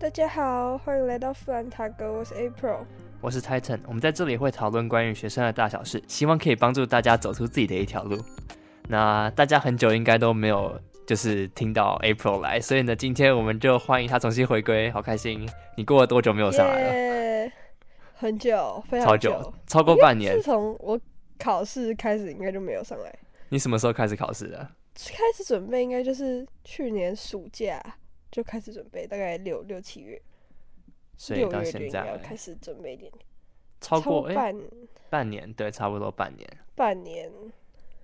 [0.00, 2.84] 大家好，欢迎来到富兰塔格，我是 April。
[3.20, 8.16] 我是 Titan，我们在这里会讨论关于学生的大小事，希望可以帮助大家走出自己的一条路。
[8.88, 15.48] 那大家很久应该都没有就是听到 April 来，所以呢，今天我们就欢迎他重新回归，好开心！
[15.76, 16.94] 你过了多久没有上来了？
[16.94, 17.52] 耶
[18.14, 20.42] 很久，非常超久，超过半年自。
[20.42, 20.98] 从我
[21.40, 23.12] 考试开始，应该就没有上来。
[23.48, 24.58] 你什么时候开始考试的？
[24.94, 27.82] 开始准备应该就是去年暑假
[28.30, 30.20] 就开始准备，大概六六七月，
[31.16, 33.24] 所以到现在开始准备一点点，
[33.80, 34.54] 超过哎、半
[35.10, 36.48] 半年，对，差不多半年。
[36.74, 37.30] 半年。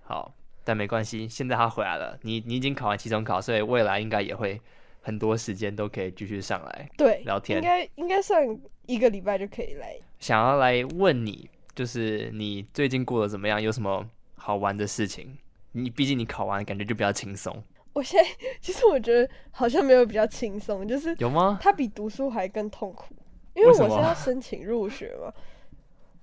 [0.03, 0.35] 好，
[0.65, 4.61] 但没关系，现在他回来了，你你已经考完期中考，所以未来应该也会
[5.01, 6.89] 很多时间都可以继续上来。
[6.97, 8.39] 对，聊天应该应该上
[8.87, 9.97] 一个礼拜就可以来。
[10.19, 13.61] 想要来问你，就是你最近过得怎么样？
[13.61, 15.37] 有什么好玩的事情？
[15.73, 17.63] 你毕竟你考完，感觉就比较轻松，
[17.95, 18.31] 我现在
[18.61, 21.59] 其实我觉得好像没有比较轻松，就是有吗？
[21.63, 23.15] 它比读书还更痛苦，
[23.55, 25.33] 因为我是要申请入学嘛。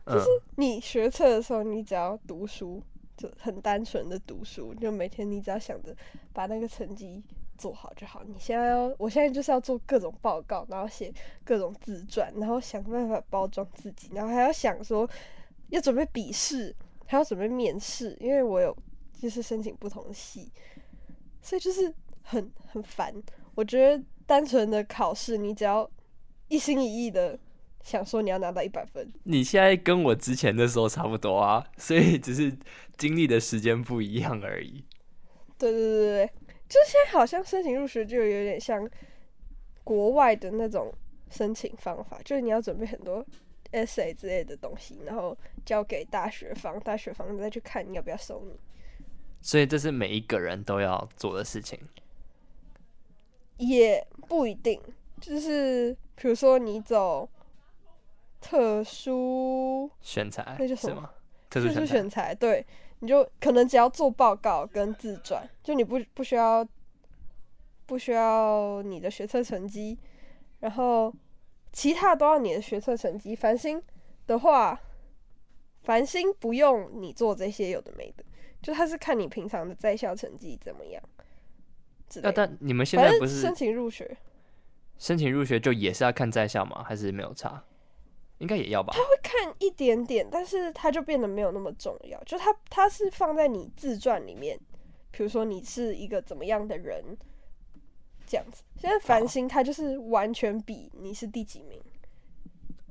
[0.05, 2.81] 就是，你学测的时候，你只要读书，
[3.15, 5.95] 就很单纯的读书，就每天你只要想着
[6.33, 7.23] 把那个成绩
[7.55, 8.23] 做好就好。
[8.25, 11.13] 你现在要，我现在就是要做各种报告，然后写
[11.45, 15.07] 各种自传，然后想办法包装自己，然后还要想说
[15.69, 18.75] 要准备笔试，还要准备面试，因为我有
[19.13, 20.51] 就是申请不同的系，
[21.41, 23.13] 所以就是很很烦。
[23.55, 25.89] 我觉得单纯的考试，你只要
[26.47, 27.37] 一心一意的
[27.81, 32.55] 想说你要拿到一百分，你现在跟我之前的时候差不多啊，所以只是
[32.97, 34.85] 经历的时间不一样而已。
[35.57, 36.27] 对对对对对，
[36.69, 38.87] 就现在好像申请入学就有点像
[39.83, 40.93] 国外的那种
[41.29, 43.25] 申请方法，就是你要准备很多
[43.71, 48.59] essay 之类的东西，然后交给大学方，大学方再去看你要不要收你。
[49.41, 51.79] 所以这是每一个人都要做的事情。
[53.57, 54.81] 也不一定，
[55.19, 57.29] 就是比如说你走
[58.39, 61.09] 特殊选材那叫什么？
[61.49, 62.65] 特殊选材选材，对，
[62.99, 66.67] 你就可能只要做报告跟自传，就你不不需要
[67.85, 69.97] 不需要你的学测成绩，
[70.59, 71.13] 然后
[71.71, 73.35] 其他都要你的学测成绩。
[73.35, 73.79] 繁星
[74.25, 74.79] 的话，
[75.83, 78.23] 繁星不用你做这些有的没的，
[78.61, 81.01] 就他是看你平常的在校成绩怎么样
[82.15, 82.31] 那的。
[82.31, 84.17] 但你们现在不是申请入学
[84.97, 86.83] 申请入学就也是要看在校吗？
[86.83, 87.63] 还是没有差？
[88.37, 88.91] 应该也要吧。
[88.95, 92.23] 他会看一点点，但是他就变得没有那么重要。
[92.23, 94.59] 就他他是放在你自传里面，
[95.11, 97.03] 比如说你是一个怎么样的人，
[98.25, 98.63] 这样子。
[98.77, 101.79] 现在繁星他就是完全比你是第几名，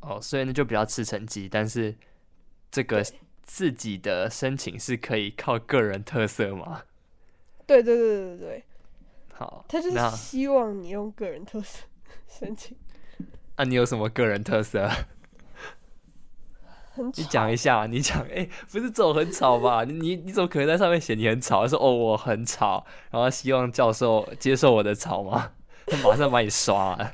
[0.02, 1.96] 哦，所以呢就比较吃成绩，但是
[2.70, 3.04] 这个
[3.52, 6.84] 自己的申请是可以靠个人特色吗？
[7.66, 8.64] 对对对对对对，
[9.34, 11.84] 好，他就是希望你用个人特色
[12.28, 12.76] 申请。
[13.56, 14.88] 那、你有什么个人特色？
[16.92, 19.82] 很你讲一下，你讲，哎、不是这种很吵吧？
[19.84, 21.66] 你你你怎么可能在上面写你很吵？
[21.66, 25.52] 说哦我很吵，然后希望教授接受我的吵吗？
[25.88, 27.10] 他马上把你刷了。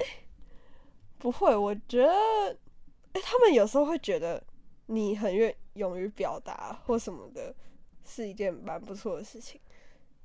[1.19, 2.13] 不会，我觉得，
[3.15, 4.43] 哎、他们有时候会觉得
[4.87, 7.55] 你很愿勇于表达或什么的，
[8.05, 9.61] 是一件蛮不错的事情。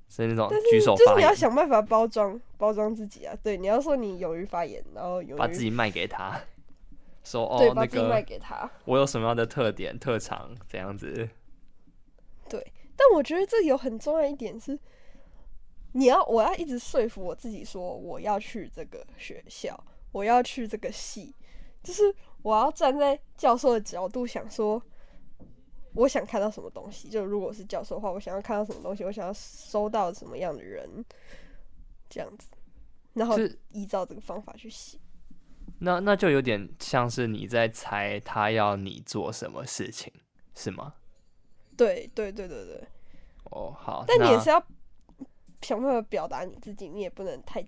[0.08, 3.34] 是那种举手就是你要，想办法包装包装自己啊。
[3.42, 6.38] 对，你要说你勇于发言，然后勇于把自己卖给他，
[7.24, 8.70] 说哦那把自己卖给他。
[8.84, 11.30] 我有什么样的特点特长这样子。
[12.50, 14.78] 对但我觉得这有很重要一点是，
[15.94, 21.34] 你要我要一直说服我自己说我要去这个学校，我要去这个系，
[21.82, 24.82] 就是我要站在教授的角度想说。
[25.94, 30.88] 我想看到什么东西，就如果是教授的话，我想要看到什么东西，我想要收到什么样的人，
[32.10, 32.48] 这样子，
[33.14, 34.98] 然后是依照这个方法去写。
[35.80, 40.14] 那那就有点像是你在猜他要你做什么事情，
[40.56, 40.94] 是吗？
[41.76, 42.88] 对对对对对，
[43.52, 44.66] 哦，好，但你也是要
[45.62, 47.68] 想办法表达你自己，你也不能太是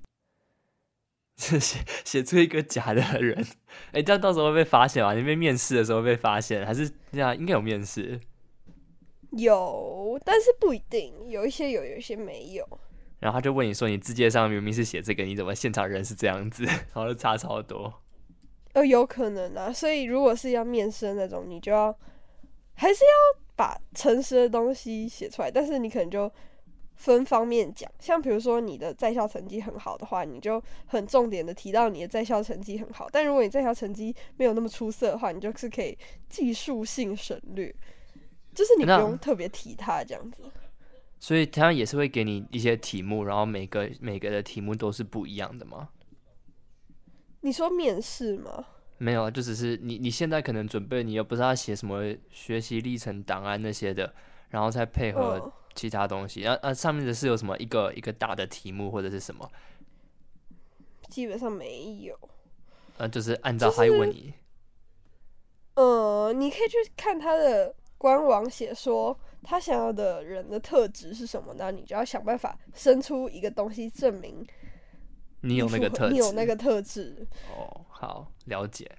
[1.36, 3.46] 写写出一个假的人，
[3.92, 5.14] 哎、这样到时候会被发现吗？
[5.14, 7.36] 你被面试的时候会被发现，还是这样？
[7.38, 8.20] 应该有面试。
[9.32, 12.68] 有，但是不一定，有一些有，有一些没有。
[13.20, 17.92] 然后他就问你说：“你字界上明明是写这个，你怎么现场人是这样子？” 然后就差超多。
[18.74, 21.98] 呃，有可能啊，所以如果是要面试的那种，你就要
[22.74, 26.30] 还是要把诚实的东西写出来，但是你可能就
[26.96, 35.98] 分方面讲，像比如说你的在校成绩很好的话，你就很重点的提到你的在校成绩很好，但如果你在校成绩没有那么出色的话，你就是可以
[36.30, 37.74] 技术性省略，
[38.54, 40.44] 就是你不用特别提他这样子。
[41.20, 45.90] 所以他也是会给你一些题目，然后每个每个的题目都是不一样的吗？
[47.42, 48.66] 你说面试吗？
[48.98, 54.14] 没有啊，就只是你你现在可能准备，你又不知道写什么学习历程档案那些的，
[54.50, 56.42] 然后再配合嗯，其他东西。
[56.42, 59.50] 然后啊，上面的是有什么一个一个大的题目或者是什么？
[61.10, 62.18] 基本上没有。
[62.98, 64.34] 呃，就是按照就他会问是你，
[65.76, 74.46] 呃，你可以去看他的官网写说他想要的人的特质是什么，那你就要想办法生出一个东西证明
[75.42, 77.28] 你有那个特质，你有那个特质。
[77.56, 78.90] 哦，好，了解。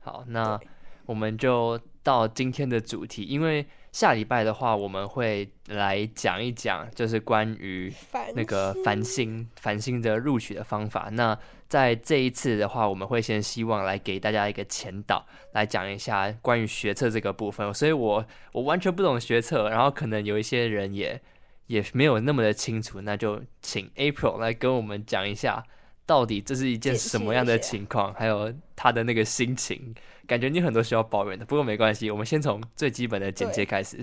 [0.00, 0.58] 好，那
[1.06, 3.66] 我们就到今天的主题，因为
[3.98, 7.92] 下礼拜的话，我们会来讲一讲，就是关于
[8.32, 11.08] 那个繁星繁星的录取的方法。
[11.10, 11.36] 那
[11.66, 17.74] 在这一次的话，我们会先希望来给大家一个前导，来讲一下关于学测这个部分。
[17.74, 21.20] 所以我我完全不懂学测，然后可能有一些人也
[21.66, 25.64] 也没有那么的清楚，那就请 April 来跟我们讲一下，
[26.08, 29.94] 到底这是一件什么样的情况，还有他的那个心情。
[30.26, 34.02] 感觉你很多需要抱怨的，不过没关系，我们先从最基本的简介开始。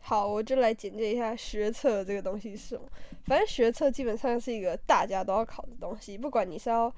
[0.00, 2.82] 好，我就来简介一下学测这个东西是什么。
[3.26, 6.92] 反正学测基本上是一个大家都要考的东西，不管你是要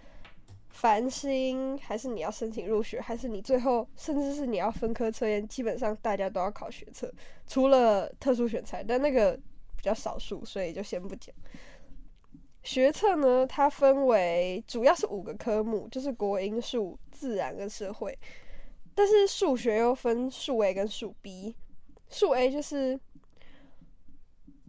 [0.71, 7.13] 繁星，还是你要申请入学，还是你最后甚至是你要分科测验，基本上大家都要考学测，
[7.47, 9.35] 除了特殊选材，但那个
[9.77, 11.35] 比较少数，所以就先不讲。
[12.63, 18.19] 学测呢，它分为主要是五个科目，就是国英数、自然跟社会，
[18.95, 21.57] 但是数学又分数 A 跟数 B。
[22.09, 22.99] 数 A 就是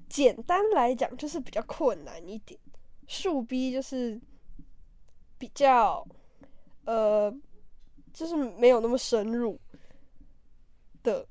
[0.07, 2.59] 简单来讲就是比较困难一点，
[3.07, 4.19] 数 B 就是
[5.37, 6.07] 比较
[6.85, 7.33] 呃，
[8.13, 9.59] 就是没有那么深入
[11.01, 11.27] 的，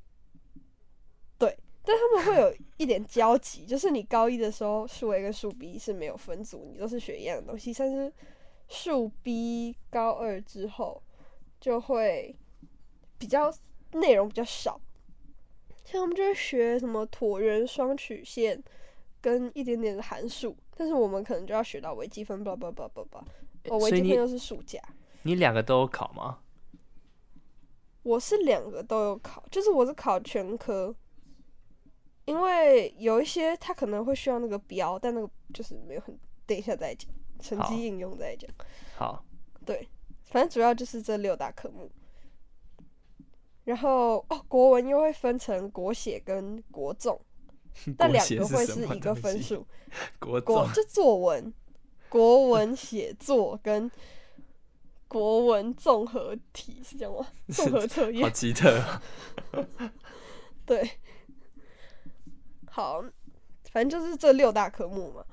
[1.39, 8.11] 对，但他们会有一点交集，就是你高一的时候数 A 跟数 B 是没有分组，你都是学一样的东西，但是
[8.69, 11.03] 数 B 高二之后
[11.61, 12.35] 就会
[13.19, 13.53] 比较
[13.93, 14.81] 内容比较少。
[15.85, 18.63] 像我们就是学什么椭圆双曲线
[19.21, 23.23] 跟一点点的函数，但是我们可能就要学到微积分，叭叭叭叭叭。
[23.69, 24.81] 哦，微积分又是暑假。
[25.25, 26.39] 你两个都有考吗？
[28.03, 30.95] 我是两个都有考，就是我是考全科，
[32.31, 36.17] 因为有一些他可能会需要那个标，但那个就是没有很，
[36.47, 37.11] 等一下再讲，
[37.41, 38.49] 成绩应用再讲。
[38.97, 39.25] 好，
[39.67, 39.89] 对
[40.23, 41.91] 反正主要就是这六大科目。
[43.65, 47.21] 然后哦，国文又会分成国写跟国综，
[47.99, 49.13] 但两个会是一个。
[49.13, 49.67] 分数。
[50.21, 51.53] 国中国就作文、
[52.09, 53.91] 国文写作跟
[55.09, 57.27] 国文综合题是这样吗？
[57.53, 58.81] 综合测验好验奇特
[59.51, 59.67] 哦，
[60.65, 60.89] 对。
[62.71, 63.03] 好，
[63.73, 65.25] 反正就是这六大科目嘛。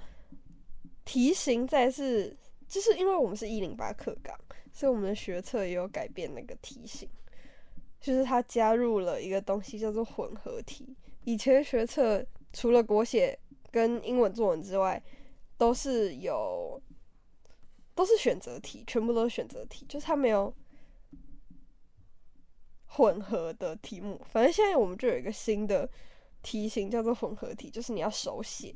[1.05, 2.35] 题型再是，
[2.67, 4.37] 就是因为我们是一零八课纲，
[4.73, 7.07] 所以我们的学测也有改变那个题型，
[8.01, 10.97] 就是它加入了一个东西叫做混合题。
[11.23, 13.37] 以前学测除了国写
[13.71, 15.01] 跟英文作文之外，
[15.57, 16.81] 都是有
[17.95, 20.53] 都是选择题，全部都是选择题，就是它没有
[22.87, 24.21] 混合的题目。
[24.29, 25.89] 反正现在我们就有一个新的
[26.41, 28.73] 题型叫做混合题，就是你要手写。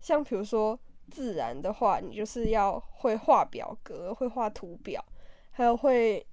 [0.00, 0.78] 像比如说
[1.10, 5.04] 自然的话，你就是要会画表格，会画图表，
[5.50, 6.24] 还有会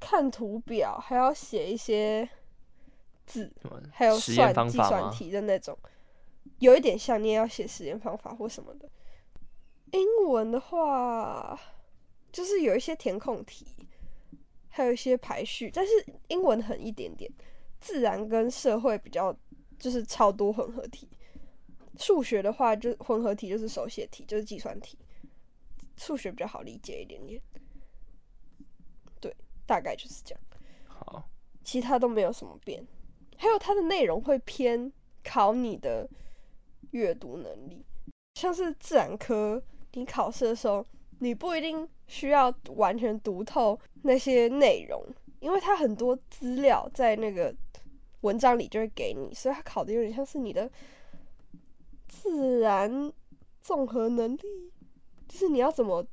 [0.00, 2.28] 看图表，还要写一些
[3.24, 3.52] 字，
[3.92, 5.10] 还有算计算？
[5.12, 5.78] 题的那种，
[6.58, 8.90] 有一点像你也要写实验方法或什么的。
[9.92, 11.56] 英文的话，
[12.32, 13.66] 就是有一些填空题，
[14.70, 15.92] 还有一些排序，但是
[16.28, 17.30] 英文很一点点。
[17.82, 19.36] 自然跟社会比较
[19.76, 21.08] 就是超多混合题，
[21.98, 24.96] 数学的话就混合题就是手写题，就是计算题。
[25.96, 27.42] 数学比较好理解一点点，
[29.20, 29.34] 对，
[29.66, 30.40] 大概就是这样。
[30.86, 31.28] 好，
[31.64, 32.86] 其他都没有什么变。
[33.36, 34.90] 还有它的内容会偏
[35.24, 36.08] 考你的
[36.92, 37.84] 阅读能力，
[38.34, 39.60] 像是自然科，
[39.92, 40.86] 你考试的时候，
[41.18, 45.04] 你不一定需要完全读透那些内容，
[45.40, 47.54] 因为它很多资料在那个
[48.22, 50.68] 文章里就会给你，所以他考的有点像是你的
[52.08, 53.12] 自然
[53.60, 54.72] 综合能力，
[55.28, 56.04] 就是你要怎么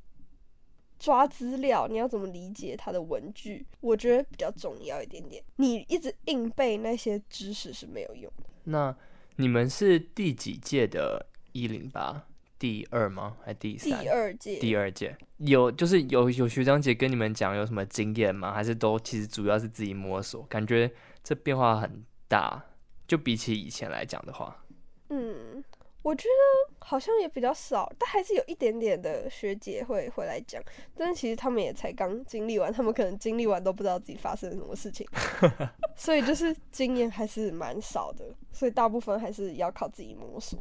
[0.98, 5.42] 抓资料，你要怎么理解它的文句，我觉得比较重要一点点。
[5.56, 8.44] 你一直硬背那些知识是没有用的。
[8.64, 8.94] 那
[9.36, 12.26] 你们是第几届的一零八？
[12.58, 13.38] 第二吗？
[13.42, 14.06] 还第第三？
[14.10, 18.52] 二届，第二届有就是有有学长姐跟你们讲有什么经验吗？
[18.52, 20.42] 还是都其实主要是自己摸索？
[20.42, 22.62] 感觉这变化很大，
[23.06, 24.64] 就比起以前来讲的话，
[25.08, 25.62] 嗯，
[26.02, 30.62] 我觉得好像也比较少，但还是有一点点的学姐会会来讲。
[30.96, 35.06] 但是其实他们也才刚经历完，他们可能经历完都不知道自己发生了什么事情，
[35.96, 40.58] 所以就是经验还是蛮少的，所以大部分还是要靠自己摸索。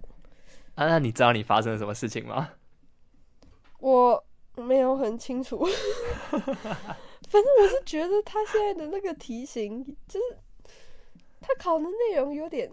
[0.75, 2.50] 啊，那你知道你发生了什么事情吗？
[3.80, 4.24] 我
[4.56, 5.63] 没有很清楚，
[6.32, 6.42] 反
[7.32, 10.38] 正我是觉得他现在的那个题型，就是
[11.39, 12.69] 他考的内容有点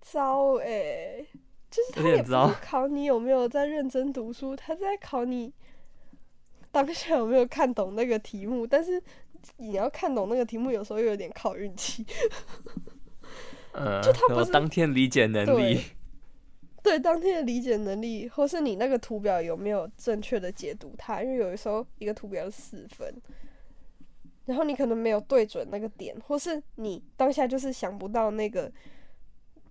[0.00, 1.26] 糟哎、
[1.70, 2.30] 就是他也不
[2.62, 5.52] 考你有没有在认真读书，他在考你
[6.70, 9.02] 当下有没有看懂那个题目，但是
[9.56, 12.04] 你要看懂那个题目，有时候又有点靠运气。
[13.72, 15.74] 呃，就他不是当天理解能力
[16.82, 23.14] 对，对当天的理解能力，或是你那个图表有没有正确的解读它，因为有的时候一个图表是四分，
[24.46, 28.72] 然后你可能没有对准那个点，或是你当下就是想不到那个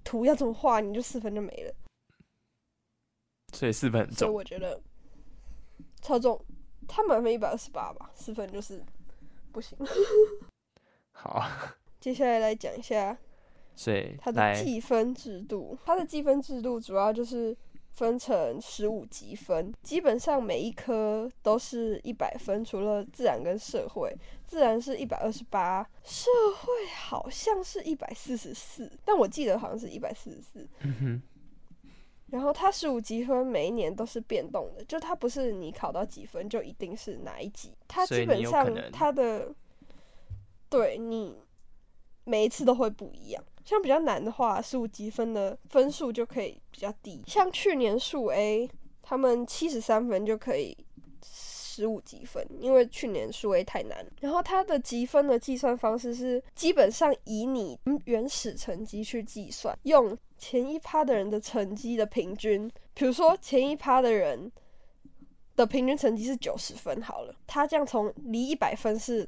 [0.04, 1.74] 图要怎么画，你就四分就没了。
[3.54, 4.34] 所以四分很所以重。
[4.36, 4.80] 我觉得
[6.02, 6.40] 超重，
[6.88, 8.84] 他满分一百二十八吧，四分就是
[9.52, 9.78] 不行。
[11.12, 11.42] 好，
[12.02, 13.18] 接下来来讲一下
[13.74, 17.56] 所以它的来计分制度，它的计分制度主要就是
[17.96, 24.16] 分成十五级分，基本上每一科都是一百分，除了自然跟社会。
[24.46, 30.70] 自然是一百二十八，社会好像是一百四十四，但我记得好像是一百四十四。
[32.28, 39.54] 然后它十五积分每一年都是变动的，就它不是你考到几分就一定是哪一级，它基本上它的
[40.70, 41.42] 对你
[42.24, 43.44] 每一次都会不一样。
[43.66, 47.22] 像比较难的话，十五积分的分数就可以比较低。
[47.28, 48.70] 像去年数 A，
[49.02, 50.78] 他们七十三分就可以
[51.24, 54.06] 十五积分，因为去年数 A 太难。
[54.22, 64.52] 然后它的积分的计算方式是基本上以你原始成绩去计算，用前一趴的人的成绩的平均，比如说前一趴的人
[65.56, 69.28] 的平均成绩是九十分好了，他这样从离一百分是、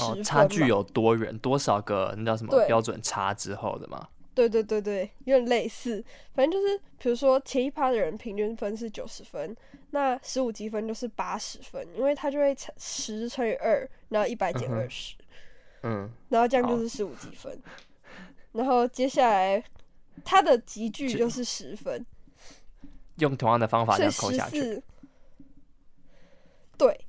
[0.00, 1.36] 哦，差距有多远？
[1.38, 4.08] 多少个那叫什么标准差之后的吗？
[4.34, 9.56] 对对对对，有点类似，反正就是比如说前一趴的人平均分是九十分，
[9.90, 15.16] 那十五积分就是八十分，因为他就会乘十乘以二，然后一百减二十、
[15.82, 17.60] 嗯，然后这样就是十五积分。
[18.52, 19.62] 然后接下来
[20.24, 22.06] 他的集距就是十分，
[23.16, 24.60] 用同样的方法这所以十样扣下去。
[24.60, 24.82] 四，
[26.76, 27.00] 对，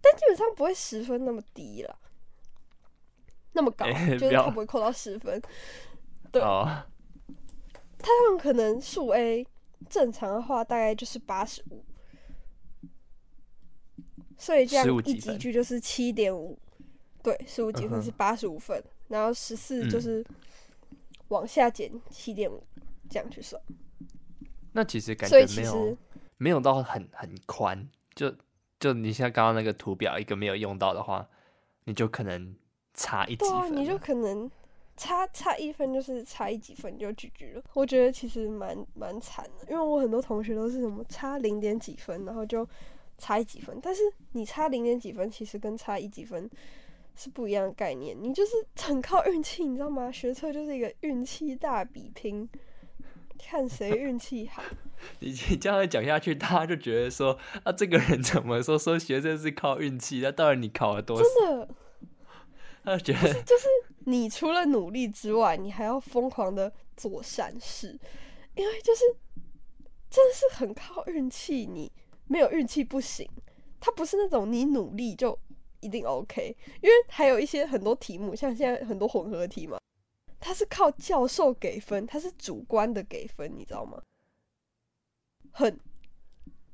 [0.00, 1.94] 但基本上不会十分那么低了，
[3.54, 4.44] 那么高，哎就是不要。
[4.44, 5.40] 它不会扣到十分。
[6.30, 6.42] 对。
[6.42, 6.68] 哦，
[7.98, 9.46] 他们可能数 A
[9.88, 11.82] 正常的话大概就是八十五，
[14.36, 16.58] 所以这样一集几分距就是七点五，
[17.22, 17.90] 对，十五积嗯哼。
[17.92, 20.02] 分是八十五分，然后十四就嗯。
[20.02, 20.26] 是
[21.28, 22.62] 往下减七点五，
[23.08, 23.60] 这样去算，
[24.72, 25.96] 那其实感觉没有其实
[26.36, 28.32] 没有到很很宽，就
[28.78, 31.26] 就你像刚刚那个图表一个没有用到的话，
[31.84, 32.54] 你就可能
[32.94, 33.68] 差一级对啊。
[33.68, 34.50] 你就可能
[34.96, 37.62] 差差一分就是差一几分就拒绝了。
[37.74, 42.66] 我觉得其实蛮蛮惨的，因为我很多同学都是什么差零点几分，然后就
[43.18, 46.48] 差一几分，但是你差零点几分，其实跟差一几分
[47.14, 50.10] 是不一样的概念，你就是很靠运气，你知道吗？
[50.10, 52.48] 学测就是一个运气大比拼。
[53.36, 54.62] 看谁运气好，
[55.18, 60.20] 你 你这样讲下去，大家就觉得说啊，这个人怎么说说学生是靠运气？
[60.22, 61.22] 那到底你考了多少？
[61.22, 61.68] 真的，
[62.84, 63.66] 他 就觉得就是
[64.06, 67.98] 你除了努力之外，你还要疯狂的做善事，
[68.54, 69.02] 因为就是
[70.10, 71.90] 真的是很靠运气，你
[72.26, 73.28] 没有运气不行。
[73.80, 75.38] 它不是那种你努力就
[75.80, 79.78] 一定 OK，因为还有一些很多题目，像现在很多混合题嘛，
[80.40, 84.00] 它是靠教授给分，它是主观的给分，你知道吗？
[85.50, 85.78] 很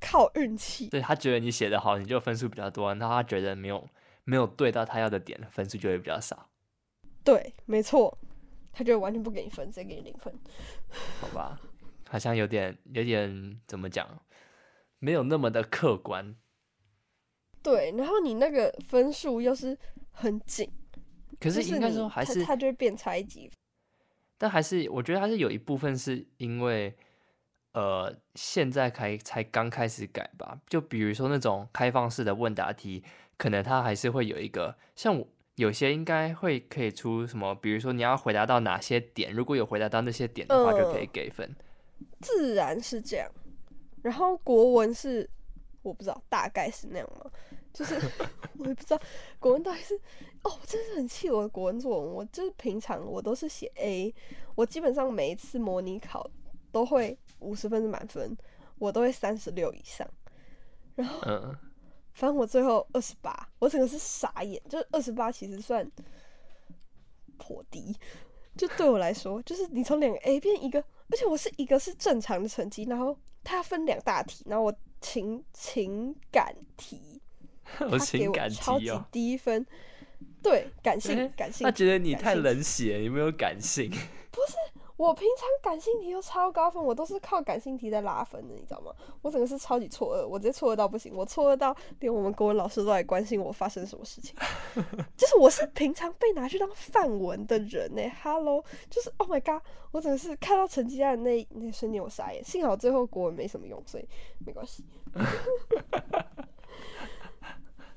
[0.00, 0.88] 靠运气。
[0.88, 3.86] 对他觉得你写的好，你就分数比较多；那他觉得没有
[4.30, 6.48] 没有对到他要的点，分数就会比较少，
[7.24, 8.16] 对，没错，
[8.72, 10.32] 他就完全不给你分，直接给你零分。
[11.20, 11.60] 好吧？
[12.08, 14.22] 好像有点有点怎么讲，
[15.00, 16.36] 没有那么的客观。
[17.60, 19.76] 对，然后你那个分数又是
[20.12, 20.70] 很紧，
[21.40, 23.50] 可是是应该说还是他就会变差一级。
[24.38, 26.96] 但还是我觉得还是有一部分是因为，
[27.72, 30.60] 呃，现在开才刚开始改吧。
[30.68, 33.02] 就比如说那种开放式的问答题，
[33.40, 41.56] 可能它还是会有一个，像我有些应该会可以出什么，比如说你要回答到哪些点，如果有回答到那些点的话，就可以嗯给分。
[42.20, 43.26] 自然是这样，
[44.02, 45.26] 然后国文是
[45.80, 47.30] 我不知道，大概是那样吗？
[47.72, 47.94] 就是
[48.60, 49.00] 我也不知道
[49.38, 49.94] 国文到底是
[50.42, 52.12] 哦，我真是很气我的国文作文。
[52.16, 54.14] 我就是平常我都是写 A，
[54.54, 56.30] 我基本上每一次模拟考
[56.70, 58.36] 都会五十分是满分，
[58.78, 60.06] 我都会三十六以上。
[60.94, 61.56] 然后嗯，
[62.12, 65.88] 反正我最后二十八，我整个是傻眼，就是二十八其实算
[67.38, 67.96] 颇低，
[68.56, 77.20] 就对我来说，就是你从两个 A 变一个，而且我是一个是正常的成绩，然后它要分两大题，然后我情情感题，
[77.80, 78.90] 我他给我情感超级。
[79.10, 79.66] 低分，
[80.42, 83.90] 对，感性、感性，他觉得你太冷血，有没有感性。
[85.00, 88.92] 我平常感性题都超高分，我都是靠感性题在拉分的，你知道吗？
[89.22, 94.36] 我整个是超级错愕，我直接错愕到不行，我错愕到连我们国文老师都来关心我发生什么事情。
[95.16, 104.06] 就是我是平常被拿去当范文的人呢、h e l l o 就是 Oh my god，我整个是看到成绩单的那那瞬间我傻眼，幸好最后国文没什么用，所以
[104.44, 104.84] 没关系。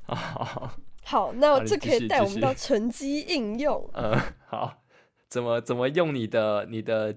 [0.07, 0.72] 好，
[1.03, 3.89] 好，那好你继这可以带我们到成绩应用。
[3.93, 4.17] 嗯，
[4.48, 4.74] 好，
[5.33, 7.15] 怎么怎么用你的你的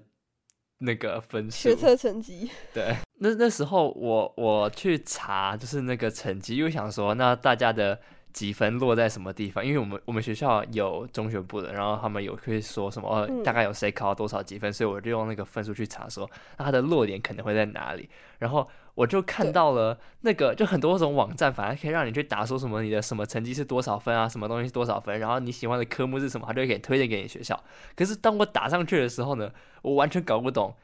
[0.79, 1.75] 那个分数学？
[1.75, 7.99] 测成绩，对，那那时候我我去查就是那个成绩，因为想说那大家的
[8.33, 9.63] 积分落在什么地方？
[9.63, 18.09] 因为我们我们学校有中学部的，然后他们有会说什么、大概有谁考到多少几分，所以我就用那个分数去查说那他的落点可能会在哪里。
[18.39, 18.67] 然后
[18.97, 27.63] 我就看到了那个就很多种网站，反而可以让你去打说什么你的什么成绩是多少分啊，什么东西是多少分，然后你喜欢的科目是什么，他就可以推荐给你学校。
[27.95, 29.51] 可是当我打上去的时候呢，
[29.83, 30.75] 我完全搞不懂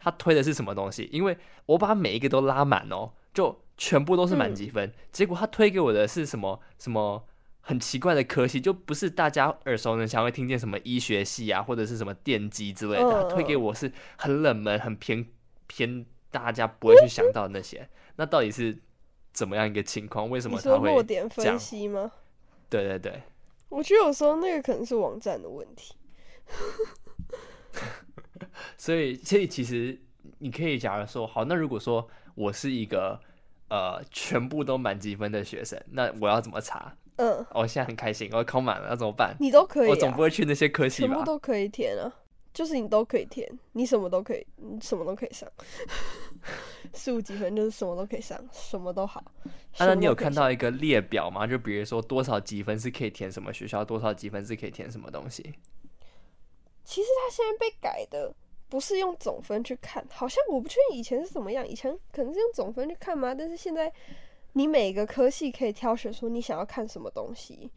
[0.00, 4.54] 他推的是什么东西，因为我把每一个都拉满哦，就全部都是满嗯。
[4.54, 7.24] 积分，结果他推给我的是什么什么
[7.60, 15.24] 很奇怪的科系，就不是大家耳熟能详会听见什么医学系啊，或者是什么电机之类的，推给我是很冷门、很偏
[15.68, 18.78] 偏大家不会去想到那些，那到底是
[19.32, 20.30] 怎么样一个情况？
[20.30, 22.12] 为什么他会落点分析吗？
[22.68, 23.22] 对对对，
[23.68, 25.94] 我觉得有时候那个可能是网站的问题。
[28.76, 29.98] 所以，所以其实
[30.38, 33.20] 你可以假如说，好，那如果说我是一个
[33.68, 36.96] 呃全部都满积分的学生，那我要怎么查？
[37.16, 39.36] 嗯，我现在很开心，我考满了，那怎么办？
[39.38, 41.08] 你都可以、我总啊，不会去那些科系吧？
[41.08, 42.12] 全部都可以填啊，
[42.52, 45.48] 就是你都可以填，你什么都可以，你什么都可以上。
[46.92, 49.22] 四五几分就是什么都可以上，什么都好。
[49.78, 51.46] 那你有看到一个列表吗？
[51.46, 55.54] 就比如说多少几分是可以填什么学校，多少几分是可以填什么东西？
[56.84, 58.34] 其实它现在被改的
[58.68, 63.32] 不是用总分去看，好像我不确定以前是怎么样，以前可能是用总分去看吗？
[63.32, 63.92] 但是现在
[64.54, 67.70] 你每个科系可以挑选说你想要看什么东西。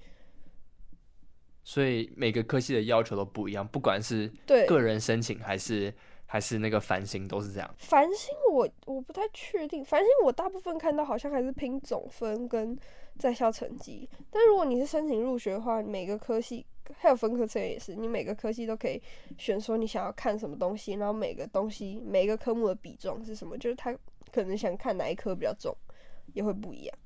[1.63, 5.93] 所以每个科系的要求都不一样，不管是对，个人申请还是
[6.25, 7.75] 还是那个繁星，都是这样。
[7.77, 12.77] 繁星我我不太确定，繁星我大部分看到好像还是拼总分跟
[13.17, 14.09] 在校成绩。
[14.29, 16.65] 但如果你是申请入学的话，每个科系
[16.97, 19.01] 还有分科测验也是，你每个科系都可以
[19.37, 23.95] 选说你想要看什么东西，然后每个东西每个科目的比重是什么，就是他
[24.31, 25.73] 可能想看哪一科比较重，
[26.33, 26.97] 也会不一样。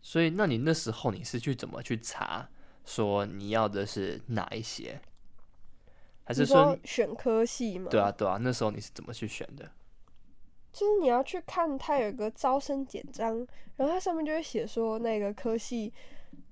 [0.00, 2.48] 所以，那你那时候你是去怎么去查，
[2.88, 4.98] 说你要的是哪一些？
[6.24, 7.88] 还是说说选科系吗？
[7.90, 9.70] 对啊，对啊，那时候你是怎么去选的？
[10.72, 13.46] 就是你要去看它有一个招生简章，
[13.76, 15.92] 然后它上面就会写说那个科系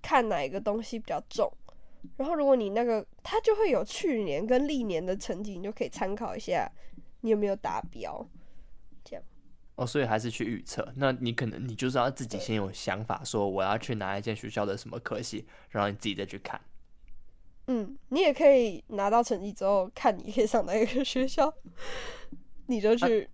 [0.02, 1.50] 看哪一个东西比较重，
[2.16, 6.70] 然后如果你那个它就会有去年跟历年的成绩，你就可以参考一下
[7.22, 8.26] 你有没有达标。
[9.76, 10.86] 哦，所以还是去预测。
[10.96, 16.60] 那你可能你就是要自己先有想法，说我要去哪一间学校的什么科系，然后你自己再去看。
[17.68, 21.52] 嗯，你也可以拿到成绩之后看你可以上哪一个学校，
[22.66, 23.28] 你就去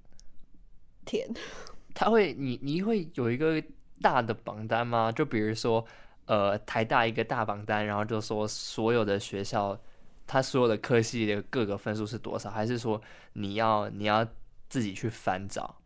[1.04, 1.28] 填。
[1.94, 3.62] 他会，你你会有一个
[4.00, 5.12] 大的榜单吗？
[5.12, 5.84] 就比如说，
[6.24, 9.78] 呃，台大一个大榜单，然后就说所有的学校，
[10.26, 13.00] 它所有的科系的各个分数是多少，还是说
[13.34, 14.26] 你要你要
[14.70, 15.76] 自己去翻找？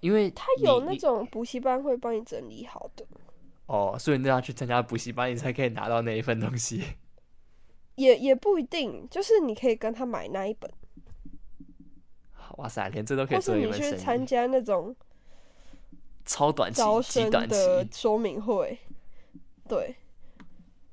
[0.00, 3.06] 因为他有那你你种补习班会帮你整理好的，
[3.66, 6.82] 哦，所以你要去参加补习班，你才可以拿到那一份东西。
[7.96, 10.70] 也也不一定，就是你可以跟他买那一本，
[12.58, 14.94] 哇塞，连这都可以或是你去做一门生意，参加那种
[16.26, 17.54] 超短期招、极生短期。
[17.54, 18.78] 的说明会，
[19.66, 19.96] 对，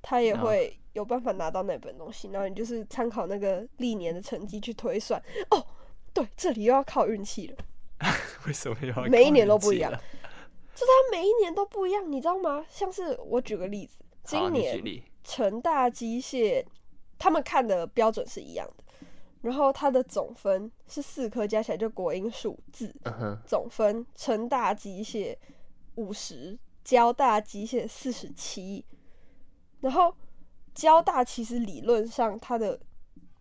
[0.02, 5.22] 他也会有办法拿到那本东西，然后你就是参考那个历年的成绩去推算。
[5.50, 5.62] 哦，
[6.14, 7.58] 对，这里又要靠运气了，
[8.48, 10.04] 为什么要每一年都不一样运气了
[10.76, 12.66] 它每一年都不一样，你知道吗？
[12.70, 15.04] 像是我举个例子，今年。
[15.24, 16.62] 成大机械
[17.18, 18.84] 他们看的标准是一样的，
[19.42, 25.34] 然后它的总分是四科加起来就国英数字，嗯，总分成大机械
[25.96, 28.84] 五十，交大机械四十七，
[29.80, 30.14] 然后
[30.76, 32.78] 交大其实理论上它的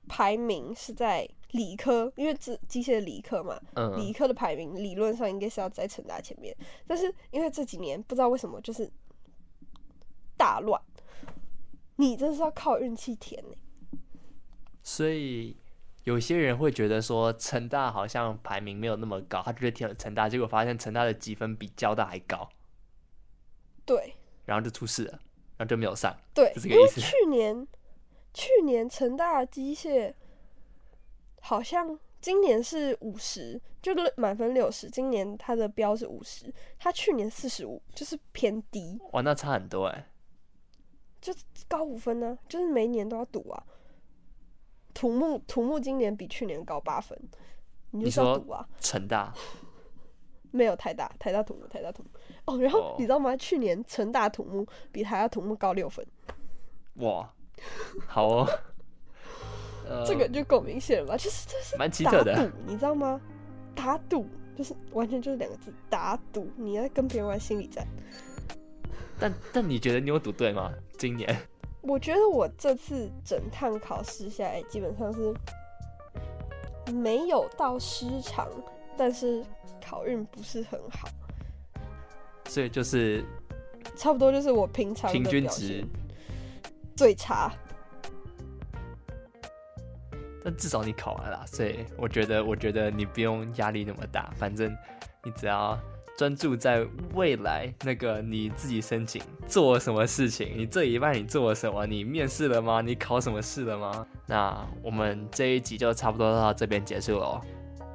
[0.06, 3.54] 排名是在理科，因为这机械理科嘛，
[3.96, 6.54] 理嗯，科的排名理论上应该是要在成大前面，
[6.86, 8.90] 但是因为这几年不知道为什么就是
[10.36, 10.80] 大乱，
[11.96, 13.56] 你真是要靠运气填呢、
[14.82, 15.56] 所以
[16.04, 22.48] 有些人会觉得说成大好像排名没有那么高，他就填了成大，结果发现成大的积分比交大还高，
[23.84, 24.14] 对。
[24.44, 25.12] 然后就出事了，
[25.56, 26.12] 然后就没有上。
[26.34, 27.00] 对，因为是这个意思。
[27.00, 27.64] 去年
[28.34, 30.12] 去年成大机械
[31.44, 40.08] 好像今年是五十，就是满分六十，今年他的标是五十，他去年四十五，就是偏低，哇，那差很多哎。
[41.68, 43.62] 高五分呢、就是每一年都要赌啊。
[44.94, 47.18] 土木土木今年比去年高八分，
[47.90, 48.68] 你就说是要赌啊。
[48.78, 49.34] 成大
[50.52, 52.10] 没有太大，太大土木，太大土木。
[52.44, 53.36] 哦，然后哦你知道吗？
[53.36, 56.06] 去年成大土木比台大土木高六分，
[56.96, 57.32] 哇，
[58.06, 58.46] 好哦，
[59.88, 61.16] 呃，这个就够明显了吧？
[61.16, 62.34] 就是这是蛮奇打特的。
[62.34, 63.20] 赌，你知道吗？
[63.74, 66.48] 打赌就是完全就是两个字，打赌。
[66.56, 67.86] 你在跟别人玩心理战。
[69.18, 70.72] 但但你觉得你有赌对吗？
[70.98, 71.36] 今年
[71.80, 75.34] 我觉得我这次整趟考试下来，基本上是
[76.92, 78.48] 没有到失常，
[78.96, 79.44] 但是
[79.84, 81.08] 考运不是很好，
[82.48, 83.24] 所以就是
[83.96, 85.84] 差不多就是我平常平均值，
[86.96, 87.52] 最差。
[90.44, 94.76] 但至少你考完了，所以我觉得我觉得你不用压力那么大，反正
[95.24, 95.78] 你只要
[96.18, 102.80] 专注在未来那个你自己申请做什么事情，你这一半你做了什么，你面试了吗？
[102.80, 104.06] 你考什么试了吗？
[104.26, 107.40] 那我们这一集就差不多到这边结束了。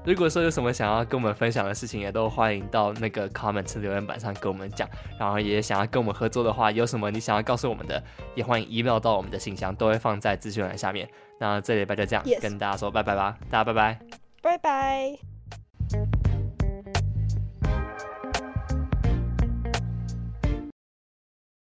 [0.07, 4.87] 如果说有什么想要跟我们分享的事情，也都欢迎到那个 comments 留言板上跟我们讲。
[5.19, 8.01] 然后也想要跟我们合作的话，有什么你想要告诉我们的，
[8.33, 11.05] 也欢迎 email 到我们的信箱，都会放在资讯栏下面。
[11.41, 13.99] 那这礼拜就这样跟大家说拜拜吧，大家拜拜。
[14.41, 15.36] 拜拜。